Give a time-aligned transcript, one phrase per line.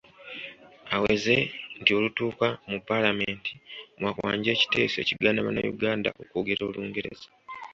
[0.95, 1.35] Aweze
[1.79, 3.51] nti olutuuka mu Paalamenti
[4.01, 7.27] waakwanja ekiteeso ekigaana bannayuganda okwogera Olungereza.